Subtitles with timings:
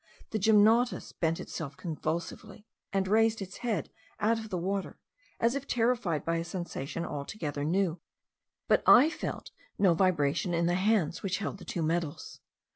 [0.31, 4.97] The gymnotus bent itself convulsively, and raised its head out of the water,
[5.39, 7.99] as if terrified by a sensation altogether new;
[8.67, 12.39] but I felt no vibration in the hands which held the two metals.